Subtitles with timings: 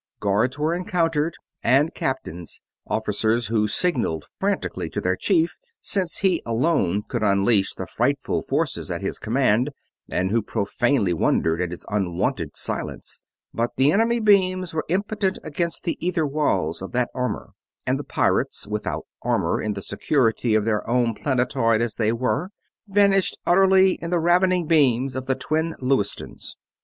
[0.19, 7.03] Guards were encountered, and captains officers who signaled frantically to their chief, since he alone
[7.07, 9.69] could unleash the frightful forces at his command,
[10.09, 13.19] and who profanely wondered at his unwonted silence
[13.53, 17.51] but the enemy beams were impotent against the ether walls of that armor;
[17.85, 22.49] and the pirates, without armor in the security of their own planetoid as they were,
[22.87, 26.55] vanished utterly in the ravening beams of the twin Lewistons.